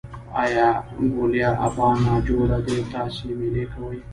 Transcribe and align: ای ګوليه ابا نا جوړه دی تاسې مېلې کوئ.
ای 0.39 0.53
ګوليه 1.15 1.49
ابا 1.67 1.89
نا 2.03 2.15
جوړه 2.27 2.57
دی 2.65 2.77
تاسې 2.91 3.25
مېلې 3.39 3.65
کوئ. 3.73 3.99